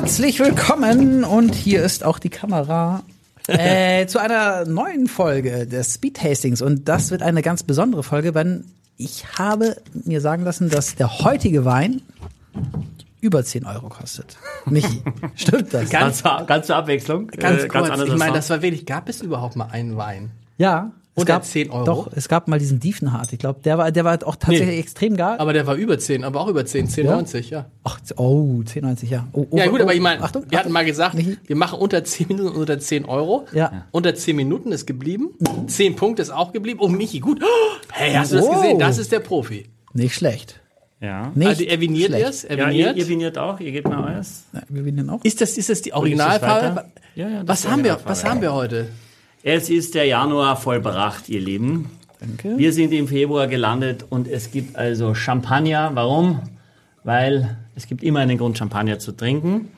[0.00, 3.02] Herzlich willkommen und hier ist auch die Kamera
[3.48, 8.32] äh, zu einer neuen Folge des Speed Tastings und das wird eine ganz besondere Folge,
[8.32, 8.62] weil
[8.96, 12.00] ich habe mir sagen lassen, dass der heutige Wein
[13.20, 14.36] über 10 Euro kostet.
[14.66, 15.02] Michi,
[15.34, 15.90] stimmt das?
[15.90, 17.26] Ganz, ganz zur Abwechslung.
[17.26, 20.30] Ganz äh, kurz, anders ich meine, das war wirklich, gab es überhaupt mal einen Wein?
[20.58, 20.92] Ja.
[21.18, 21.84] Es Unter gab 10 Euro?
[21.84, 23.32] Doch, es gab mal diesen Diefenhardt.
[23.32, 24.78] Ich glaube, der war, der war auch tatsächlich Nee.
[24.80, 25.36] extrem geil.
[25.38, 27.66] Aber der war über 10, aber auch über 10, 10,90, ja.
[27.84, 29.28] Ach, oh, 10,90, ja.
[29.32, 31.78] Oh, oh, Ja gut, oh, aber ich meine, Achtung, wir hatten mal gesagt, wir machen
[31.78, 33.46] unter 10 Minuten unter 10 Euro.
[33.52, 33.86] Ja.
[33.90, 35.30] Unter 10 Minuten ist geblieben.
[35.66, 36.80] 10 Punkte ist auch geblieben.
[36.82, 37.42] Oh, Michi, gut.
[37.92, 38.52] Hey, hast du das Oh.
[38.54, 38.78] gesehen?
[38.78, 39.66] Das ist der Profi.
[39.94, 40.60] Nicht schlecht.
[41.00, 41.30] Ja.
[41.34, 42.96] Nicht Also er viniert erst, er ja, ihr, viniert.
[42.96, 44.44] ihr viniert auch, ihr gebt mir euers.
[44.52, 45.20] Ja, wir gewinnen auch.
[45.24, 46.86] ist, das, ist das die Originalfarbe?
[47.14, 48.08] Ja, ja, das was haben wir, Originalfarbe.
[48.10, 48.88] was haben wir heute?
[49.50, 51.88] Es ist der Januar vollbracht, ihr Lieben.
[52.20, 52.58] Danke.
[52.58, 55.92] Wir sind im Februar gelandet und es gibt also Champagner.
[55.94, 56.42] Warum?
[57.02, 59.70] Weil es gibt immer einen Grund, Champagner zu trinken.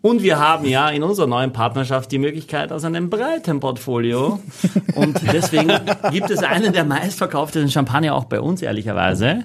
[0.00, 4.40] Und wir haben ja in unserer neuen Partnerschaft die Möglichkeit aus einem breiten Portfolio.
[4.94, 5.72] Und deswegen
[6.10, 9.44] gibt es einen der meistverkauftesten Champagner auch bei uns, ehrlicherweise.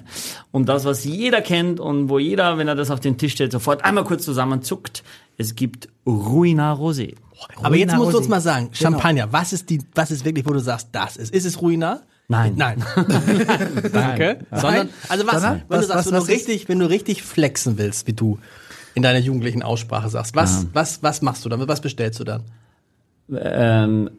[0.50, 3.52] Und das, was jeder kennt und wo jeder, wenn er das auf den Tisch stellt,
[3.52, 5.02] sofort einmal kurz zusammenzuckt.
[5.38, 7.14] Es gibt Ruina Rosé.
[7.62, 10.52] Aber jetzt musst du uns mal sagen, Champagner, was ist die, was ist wirklich, wo
[10.52, 11.34] du sagst, das ist?
[11.34, 12.02] Ist es Ruinar?
[12.28, 12.54] Nein.
[12.56, 12.82] Nein.
[13.92, 14.38] Danke.
[14.52, 15.62] Sondern, also was, Sondern?
[15.68, 18.12] wenn Was- du sagst, was- wenn du ist- richtig, wenn du richtig flexen willst, wie
[18.14, 18.38] du
[18.94, 21.66] in deiner jugendlichen Aussprache sagst, was, was, was machst du dann?
[21.68, 22.44] Was bestellst du dann?
[23.36, 24.10] Ähm,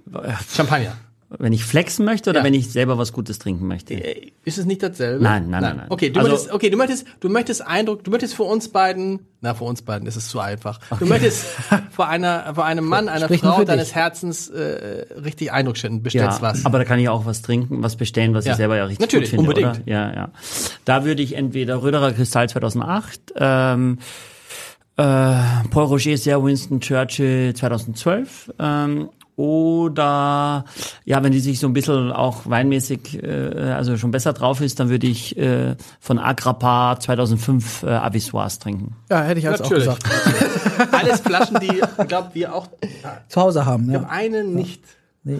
[0.53, 0.97] Champagner.
[1.29, 2.45] Wenn ich flexen möchte oder Ja.
[2.45, 3.95] wenn ich selber was Gutes trinken möchte?
[3.95, 5.23] Äh, Ist es nicht dasselbe?
[5.23, 5.85] Nein, nein, nein, nein.
[5.89, 9.19] Okay, du Also- möchtest, okay, du möchtest, du möchtest Eindruck, du möchtest für uns beiden,
[9.41, 10.79] na, für uns beiden ist es zu einfach.
[10.99, 11.45] Du möchtest
[11.91, 13.95] vor einer, vor einem Mann, einer Sprich Frau deines dich.
[13.95, 15.97] Herzens äh, richtig Eindruck schinden.
[15.97, 16.65] Ja, Bestellst was.
[16.65, 18.51] aber da kann ich auch was trinken, was bestellen, was Ja.
[18.51, 19.83] ich selber ja richtig Natürlich, gut finde, unbedingt.
[19.87, 19.91] oder?
[19.91, 20.29] Ja, ja.
[20.85, 23.97] Da würde ich entweder Röderer Kristall 2008, ähm,
[24.97, 25.03] äh,
[25.71, 30.65] Paul Roger Sir Winston Churchill 2012, ähm, oder
[31.03, 34.79] ja, wenn die sich so ein bisschen auch weinmäßig, äh, also schon besser drauf ist,
[34.79, 38.95] dann würde ich äh, von Agrapar 2005 äh, Avisoise trinken.
[39.09, 40.03] Ja, hätte ich als auch gesagt.
[40.91, 42.67] Alles Flaschen, die, ich glaube, wir auch,
[43.27, 43.99] Zu Hause haben, ich ja.
[43.99, 44.81] glaube, eine nicht.
[45.23, 45.37] Nee.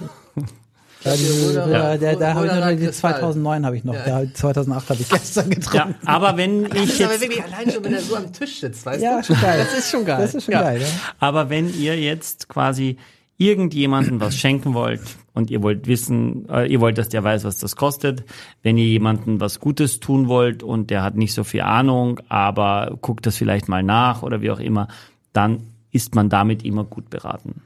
[1.04, 3.12] Ja, die, ja, der, da habe ich noch die Kristall.
[3.20, 3.94] 2009 habe ich noch.
[3.94, 4.22] Ja.
[4.22, 5.96] Der 2008 habe ich gestern Ja, getrunken.
[6.08, 8.60] aber wenn ich Das ist aber jetzt wirklich allein schon, wenn er so am Tisch
[8.60, 9.24] sitzt, weißt Ja, du?
[9.24, 9.60] schon geil.
[9.70, 10.18] Das ist schon geil.
[10.22, 10.62] Das ist schon Ja.
[10.64, 10.88] geil, ja.
[11.20, 12.98] Aber wenn ihr jetzt quasi
[13.38, 15.02] irgendjemanden was schenken wollt
[15.34, 18.24] und ihr wollt wissen, äh, ihr wollt, dass der weiß, was das kostet,
[18.64, 22.98] wenn ihr jemanden was Gutes tun wollt und der hat nicht so viel Ahnung, aber
[23.02, 24.88] guckt das vielleicht mal nach oder wie auch immer,
[25.34, 27.62] dann ist man damit immer gut beraten.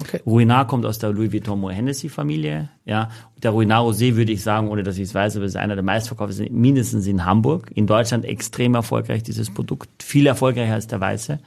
[0.00, 0.20] Okay.
[0.24, 3.10] Ruinar kommt aus der Louis Vuitton Moët Hennessy Familie, ja.
[3.42, 5.74] Der Ruinar Rosé würde ich sagen, ohne dass ich es weiß, aber es ist einer
[5.74, 7.70] der meistverkauften, mindestens in Hamburg.
[7.74, 10.02] In Deutschland extrem erfolgreich, dieses Produkt.
[10.02, 11.40] Viel erfolgreicher als der Weiße.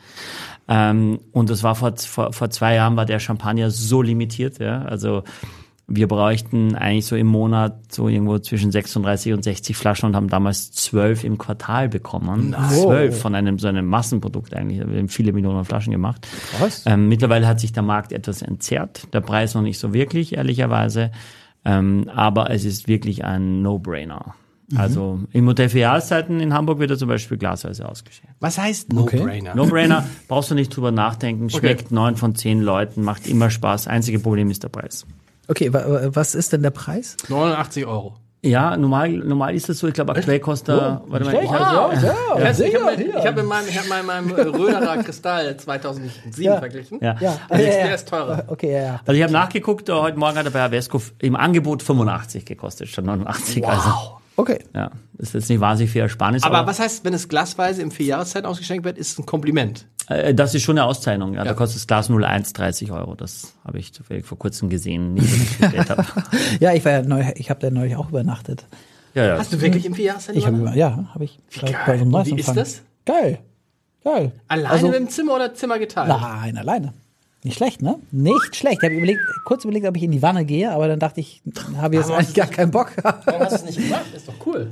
[0.67, 4.83] Ähm, und das war vor, vor, vor zwei Jahren war der Champagner so limitiert, ja.
[4.83, 5.23] Also,
[5.87, 10.29] wir bräuchten eigentlich so im Monat so irgendwo zwischen 36 und 60 Flaschen und haben
[10.29, 12.55] damals zwölf im Quartal bekommen.
[12.69, 14.79] Zwölf von einem so einem Massenprodukt eigentlich.
[14.79, 16.27] Wir haben viele Millionen Flaschen gemacht.
[16.57, 16.83] Krass.
[16.85, 19.13] Ähm, mittlerweile hat sich der Markt etwas entzerrt.
[19.13, 21.11] Der Preis noch nicht so wirklich, ehrlicherweise.
[21.65, 24.35] Ähm, aber es ist wirklich ein No-Brainer.
[24.75, 28.33] Also im Hotel für Jahreszeiten in Hamburg wird er zum Beispiel glasweise ausgeschenkt.
[28.39, 29.55] Was heißt No-Brainer?
[29.55, 33.87] No-Brainer, brauchst du nicht drüber nachdenken, schmeckt neun von zehn Leuten, macht immer Spaß.
[33.87, 35.05] Einzige Problem ist der Preis.
[35.47, 37.17] Okay, wa- wa- was ist denn der Preis?
[37.29, 38.15] 89 Euro.
[38.43, 39.87] Ja, normal, normal ist es so.
[39.87, 43.45] Ich glaube, aktuell kostet er, warte mal, ich hab, Ja, ich habe ich hab in
[43.45, 46.57] meinem, ich hab mal in meinem äh, Röderer Kristall 2007 Ja.
[46.57, 46.97] verglichen.
[47.03, 47.15] ja.
[47.19, 47.83] Ja, Also ja, ja.
[47.85, 48.43] der ist teurer.
[48.47, 48.99] Okay, ja, ja.
[49.05, 52.87] Also ich habe nachgeguckt, äh, heute Morgen hat er bei Avesco im Angebot 85 gekostet,
[52.89, 53.63] statt 89.
[53.67, 53.89] Also,
[54.41, 54.59] Okay.
[54.73, 56.41] ja, ist jetzt nicht wahnsinnig viel Ersparnis.
[56.43, 59.85] Aber was heißt, wenn es glasweise im Vierjahreszeit ausgeschenkt wird, ist es ein Kompliment.
[60.07, 61.35] Äh, das ist schon eine Auszeichnung.
[61.35, 63.13] Ja, Da kostet das Glas 01 30 Euro.
[63.13, 65.59] Das habe ich zufällig vor kurzem gesehen, nicht, ich.
[66.59, 68.65] Ja, ich war ja neu, ich habe da neulich auch übernachtet.
[69.13, 69.37] Ja, ja.
[69.37, 70.79] Hast du wirklich im Vierjahreszeit Ich habe übernachtet?
[70.79, 72.81] ja, habe ich bei, bei so einem wie ist das?
[73.05, 73.39] Geil.
[74.03, 74.31] Geil.
[74.47, 76.07] Alleine Also- im Zimmer oder Zimmer geteilt?
[76.07, 76.93] Nein, alleine.
[77.43, 77.97] Nicht schlecht, ne?
[78.11, 78.77] Nicht schlecht.
[78.81, 81.41] Ich habe überlegt, kurz überlegt, ob ich in die Wanne gehe, aber dann dachte ich,
[81.77, 82.91] habe jetzt eigentlich gar keinen Bock.
[83.01, 84.05] Warum hast du es nicht gemacht?
[84.15, 84.71] Ist doch cool.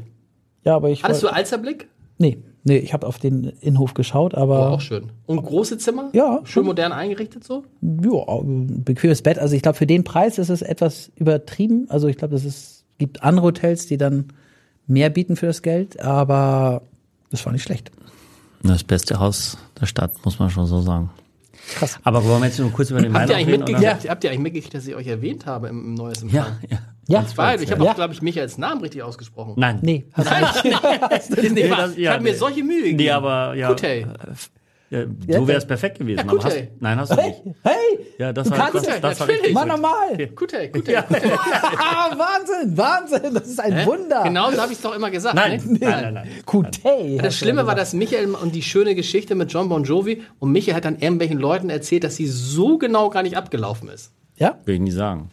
[0.63, 1.87] ja, aber ich Hattest du Alzerblick?
[2.19, 5.11] Nee, nee, ich habe auf den Innenhof geschaut, Oh, aber auch schön.
[5.25, 6.09] Und große Zimmer?
[6.13, 7.63] Ja, Schön modern eingerichtet so?
[7.81, 9.39] ja, bequemes Bett.
[9.39, 11.87] Also ich glaube, für den Preis ist es etwas übertrieben.
[11.89, 14.25] Also ich glaube, das ist gibt andere Hotels, die dann
[14.85, 16.81] mehr bieten für das Geld, aber
[17.31, 17.91] das war nicht schlecht.
[18.61, 21.09] Das beste Haus der Stadt, muss man schon so sagen.
[21.75, 21.99] Krass.
[22.03, 23.59] Aber wollen wir jetzt nur kurz über den Habt ihr, eigentlich reden?
[23.59, 24.09] mitgekriegt, oder?
[24.11, 26.57] habt, ihr eigentlich mitgekriegt, dass ich euch erwähnt habe im, im Neues Ja, Empfang?
[26.69, 26.77] ja.
[27.07, 27.91] Ja, war, ich habe Ja.
[27.91, 29.53] auch, glaube ich, Michaels Namen richtig ausgesprochen.
[29.57, 29.79] Nein.
[29.81, 30.25] nee, nicht
[31.71, 31.77] wahr.
[31.87, 32.97] das- ich ja, habe mir solche Mühe gegeben.
[32.97, 33.69] Nee, aber ja.
[33.69, 33.81] Gut,
[34.89, 35.07] hey.
[35.27, 36.19] Ja, du wärst perfekt gewesen.
[36.21, 37.41] aber gut, hast, nein, hast du nicht.
[37.63, 37.73] Hey,
[38.17, 39.39] Ja, das Du war, kannst das, ja, das war natürlich.
[39.41, 39.53] richtig.
[39.53, 40.27] mach nochmal.
[40.35, 40.95] Gut, ey, gut, ey.
[41.77, 44.23] Ah, Wahnsinn, Wahnsinn, das ist ein Wunder.
[44.23, 45.35] Genau so habe ich es doch immer gesagt.
[45.35, 45.77] Nein, Ne?
[45.81, 46.27] nein, nein, nein.
[46.45, 47.17] Kutey.
[47.21, 50.75] Das Schlimme war, dass Michael und die schöne Geschichte mit John Bon Jovi und Michael
[50.75, 54.11] hat dann irgendwelchen Leuten erzählt, dass sie so genau gar nicht abgelaufen ist.
[54.37, 54.57] Ja?
[54.65, 55.29] Will ich nie sagen.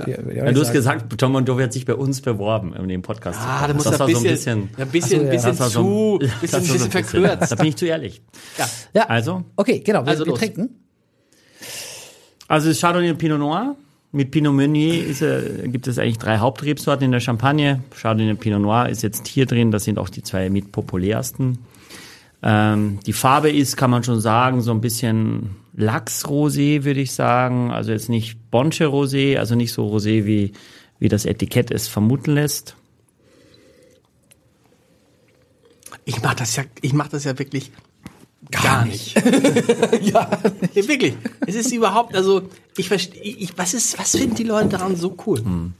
[0.00, 0.72] Auch Ja, nicht du hast sagen.
[0.72, 3.38] gesagt, Tom Jovi hat sich bei uns beworben in dem Podcast.
[3.42, 6.28] Ah, da muss das er war ein so bisschen, ein bisschen, ein bisschen, so, ja.
[6.28, 7.52] bisschen zu, so bisschen, so bisschen ein verkürzt.
[7.52, 8.22] Da bin ich zu ehrlich.
[8.94, 9.02] Ja.
[9.08, 10.38] Also, Okay, genau, wir, Also wir los.
[10.38, 10.70] trinken.
[12.46, 13.76] Also es Chardonnay und Pinot Noir.
[14.10, 17.82] Mit Pinot Meunier ist, äh, gibt es eigentlich drei Hauptrebsorten in der Champagne.
[17.94, 19.70] Chardonnay und Pinot Noir ist jetzt hier drin.
[19.70, 21.58] Das sind auch die zwei mit populärsten.
[22.42, 27.70] Ähm, die Farbe ist, kann man schon sagen, so ein bisschen Lachsrosé, würde ich sagen.
[27.70, 30.52] Also jetzt nicht Bonche Rosé, also nicht so Rosé, wie,
[30.98, 32.76] wie das Etikett es vermuten lässt.
[36.04, 37.70] Ich mach das ja, ich mach das ja wirklich
[38.50, 39.14] gar, nicht.
[40.02, 40.30] ja.
[40.74, 41.14] wirklich.
[41.46, 42.42] Es ist überhaupt, also
[42.76, 45.38] ich verstehe, was ist, was finden die Leute daran so cool?
[45.38, 45.74] Hm.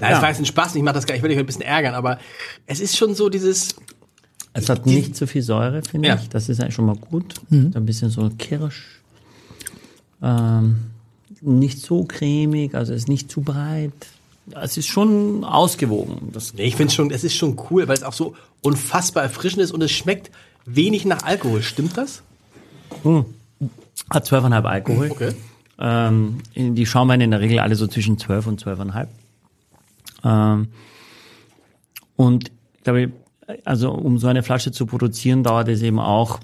[0.00, 1.46] Na, das war jetzt ein Spaß, ich mach das gar nicht, ich will dich ein
[1.46, 2.18] bisschen ärgern, aber
[2.66, 3.76] es ist schon so dieses,
[4.52, 6.16] Es hat nicht zu viel Säure, finde Ja.
[6.16, 6.28] ich.
[6.28, 7.34] Das ist eigentlich schon mal gut.
[7.50, 9.00] Ein bisschen so Kirsch.
[10.22, 10.78] Ähm,
[11.40, 13.92] nicht so cremig, also es ist nicht zu breit.
[14.60, 16.30] Es ist schon ausgewogen.
[16.32, 19.62] Das, nee, ich finde schon, es ist schon cool, weil es auch so unfassbar erfrischend
[19.62, 20.30] ist und es schmeckt
[20.64, 21.62] wenig nach Alkohol.
[21.62, 22.22] Stimmt das?
[24.10, 25.10] hat 12,5 Alkohol.
[25.10, 25.32] Okay.
[25.78, 29.06] Ähm, die Schaumweine in der Regel alle so zwischen 12 und 12,5.
[30.24, 30.68] Ähm,
[32.16, 33.12] und ich glaube,
[33.64, 36.40] also um so eine Flasche zu produzieren, dauert es eben auch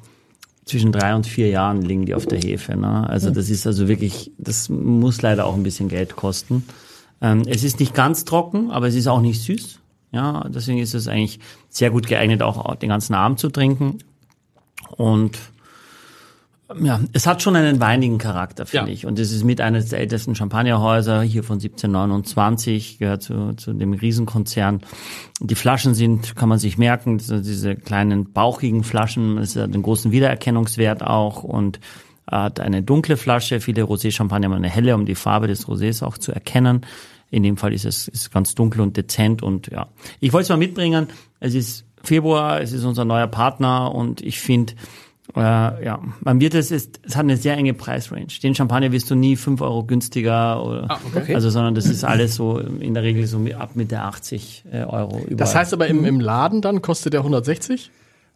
[0.64, 2.76] zwischen drei und vier Jahren liegen die auf der Hefe.
[2.76, 3.08] Ne?
[3.08, 6.64] Also das ist also wirklich, das muss leider auch ein bisschen Geld kosten.
[7.20, 9.80] Ähm, es ist nicht ganz trocken, aber es ist auch nicht süß.
[10.12, 13.98] Ja, deswegen ist es eigentlich sehr gut geeignet, auch den ganzen Abend zu trinken.
[14.96, 15.38] Und
[16.80, 18.92] ja, es hat schon einen weinigen Charakter, finde Ja.
[18.94, 19.06] ich.
[19.06, 23.92] Und es ist mit eines der ältesten Champagnerhäuser hier von 1729, gehört zu, zu dem
[23.92, 24.80] Riesenkonzern.
[25.40, 30.10] Die Flaschen sind, kann man sich merken, diese kleinen bauchigen Flaschen, es hat einen großen
[30.12, 31.80] Wiedererkennungswert auch und
[32.30, 33.60] hat eine dunkle Flasche.
[33.60, 36.82] Viele Rosé-Champagner haben eine helle, um die Farbe des Rosés auch zu erkennen.
[37.30, 39.88] In dem Fall ist es ist ganz dunkel und dezent und ja.
[40.20, 41.08] Ich wollte es mal mitbringen.
[41.40, 44.74] Es ist Februar, es ist unser neuer Partner und ich finde,
[45.36, 45.40] äh,
[45.84, 48.26] ja, man wird es, ist, es hat eine sehr enge Preisrange.
[48.42, 51.34] Den Champagner wirst du nie fünf Euro günstiger oder, Ah, okay.
[51.34, 54.84] also, sondern das ist alles so in der Regel so ab mit der 80 äh,
[54.84, 55.18] Euro.
[55.20, 55.36] Überall.
[55.36, 57.90] Das heißt aber im, im Laden dann kostet der 160?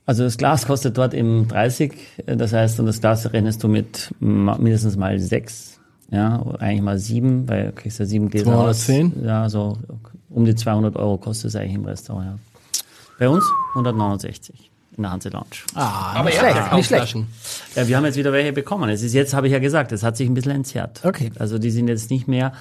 [0.07, 1.93] Also das Glas kostet dort im 30,
[2.25, 5.79] äh, das heißt, und das Glas rechnest du mit mindestens mal sechs,
[6.11, 9.07] ja, oder eigentlich mal sieben, weil du kriegst ja sieben Gläser 210?
[9.07, 9.13] raus.
[9.23, 9.77] Ja, so
[10.31, 12.39] um die 200 Euro kostet es eigentlich im Restaurant, ja.
[13.19, 13.45] Bei uns
[13.75, 15.47] 169 in der Hanse Lounge.
[15.75, 17.17] Ah, nicht schlecht, nicht schlecht.
[17.75, 18.91] Ja, wir haben jetzt wieder welche bekommen.
[18.91, 21.01] Es ist jetzt, habe ich ja gesagt, es hat sich ein bisschen entzerrt.
[21.05, 21.31] Okay.
[21.39, 22.53] Also die sind jetzt nicht mehr,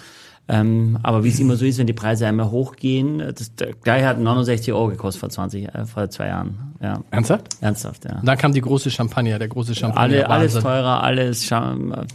[0.50, 4.06] ähm, aber wie es immer so ist, wenn die Preise einmal hochgehen, das, der gleiche
[4.08, 6.74] hat 69 Euro gekostet vor 20, äh, vor zwei Jahren.
[6.82, 7.58] Ja, Ernsthaft?
[7.60, 8.22] ernsthaft, ja.
[8.24, 10.02] Dann kam die große Champagner, der große Champagner.
[10.02, 11.50] Alle, alles teurer, alles,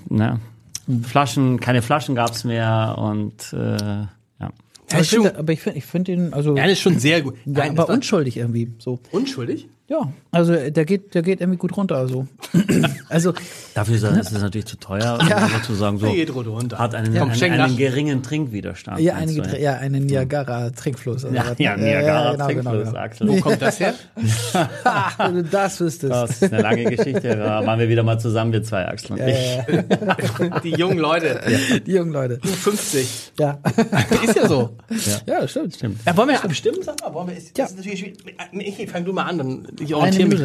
[0.08, 0.40] ne?
[1.02, 4.08] Flaschen, keine Flaschen gab's mehr und äh, ja.
[4.92, 7.34] Aber ich finde, aber ich finde, ihn, also, der ist schon sehr gut.
[7.44, 8.98] ja, Nein, aber das war- unschuldig irgendwie, so.
[9.12, 9.68] unschuldig?
[9.92, 12.26] Ja, also, der geht, der geht irgendwie gut runter, also.
[13.11, 13.34] also,
[13.75, 16.78] Dafür ist es natürlich zu teuer, um einfach zu sagen, so Der geht runter.
[16.78, 19.00] hat einen, Komm, einen, einen geringen Trinkwiderstand.
[19.00, 21.26] ja, einige, du, ja, einen Niagara-Trinkfluss.
[21.26, 21.82] oder Ja, ja, ne?
[21.84, 22.99] Niagara genau, Trinkfluss, genau, genau.
[22.99, 23.28] Axel.
[23.28, 23.94] Wo kommt das her?
[25.18, 26.11] Wenn du das wüsstest.
[26.12, 27.37] Das ist eine lange Geschichte.
[27.37, 29.56] Da waren wir wieder mal zusammen, wir zwei, Axel und Ja, ich.
[29.56, 29.64] ja,
[30.49, 30.61] ja.
[30.64, 31.38] Die jungen Leute.
[31.87, 32.38] Die jungen Leute.
[32.42, 33.32] 50.
[33.38, 33.58] Ja.
[34.25, 34.76] Ist ja so.
[35.26, 35.75] Ja, stimmt.
[35.75, 35.99] Stimmt.
[36.06, 36.78] Ja, wollen wir abstimmen?
[36.82, 37.64] Sag mal, wollen wir, ist, Ja.
[37.64, 38.16] das ist natürlich schwierig.
[38.52, 40.40] Michi, fang du mal an, dann ich orientiere mich.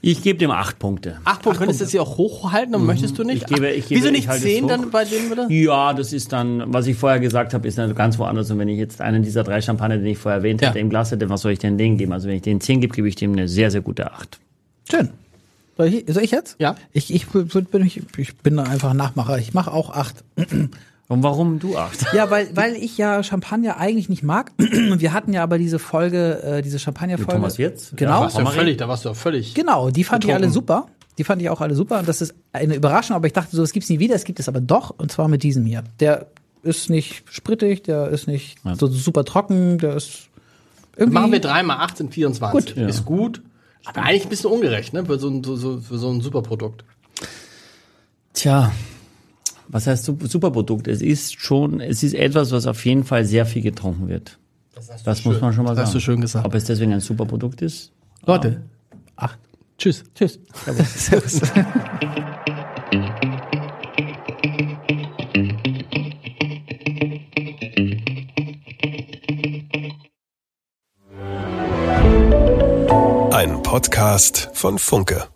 [0.00, 1.18] Ich gebe dem acht Punkte.
[1.24, 3.42] Acht Punkte, könntest du das hier auch hochhalten, aber möchtest du nicht?
[3.42, 5.46] Ich gebe- ich gebe- Wieso ich nicht zehn dann bei dem wieder?
[5.50, 8.50] Ja, das ist dann, was ich vorher gesagt habe, ist dann ganz woanders.
[8.50, 10.68] Und wenn ich jetzt einen dieser drei Champagner, den ich vorher erwähnt Ja.
[10.68, 12.14] hatte, im Glas hätte, was soll ich denn denen geben?
[12.14, 14.38] Also wenn ich denen 10 gebe, gebe ich dem eine sehr, sehr gute 8.
[14.90, 15.10] Schön.
[15.76, 16.56] Soll ich, soll ich jetzt?
[16.58, 16.74] Ja.
[16.92, 19.38] Ich, ich, bin, ich, ich bin einfach Nachmacher.
[19.38, 20.24] Ich mache auch acht.
[21.08, 22.12] Und warum du 8?
[22.12, 24.52] Ja, weil, weil ich ja Champagner eigentlich nicht mag.
[24.58, 27.32] Wir hatten ja aber diese Folge, äh, diese Champagner-Folge.
[27.32, 27.92] Thomas Wirtz?
[27.96, 28.12] Genau.
[28.12, 29.54] Da warst du ja völlig, da warst du ja völlig.
[29.54, 30.44] Genau, die fand ich Betrunken.
[30.44, 30.86] alle super.
[31.16, 32.00] Die fand ich auch alle super.
[32.00, 34.38] Und das ist eine Überraschung, aber ich dachte so, das gibt's nie wieder, es gibt
[34.38, 35.82] es aber doch, und zwar mit diesem hier.
[35.98, 36.26] Der
[36.62, 40.28] ist nicht sprittig, der ist nicht so super trocken, der ist
[40.96, 41.14] irgendwie.
[41.14, 42.74] Machen wir drei mal acht sind 24.
[42.74, 42.82] Gut.
[42.86, 43.42] Ist gut.
[43.86, 45.06] Aber eigentlich ein bisschen ungerecht, ne?
[45.06, 46.84] Für so ein, so, so, für so ein Superprodukt.
[48.34, 48.72] Tja,
[49.68, 50.88] was heißt Superprodukt?
[50.88, 54.38] Es ist schon, es ist etwas, was auf jeden Fall sehr viel getrunken wird.
[54.74, 55.40] Das, das muss schön.
[55.42, 55.86] man schon mal das sagen.
[55.86, 56.46] Hast du schön gesagt.
[56.46, 57.92] Ob es deswegen ein Superprodukt ist?
[58.24, 58.62] Leute,
[59.16, 59.38] acht.
[59.76, 60.04] Tschüss.
[60.14, 60.38] Tschüss.
[60.96, 61.40] Servus.
[73.32, 75.28] Ein Podcast von Funke.